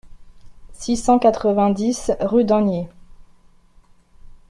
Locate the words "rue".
2.21-2.43